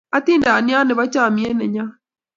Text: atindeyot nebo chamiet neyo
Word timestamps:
atindeyot 0.17 0.83
nebo 0.85 1.03
chamiet 1.13 1.53
neyo 1.57 1.85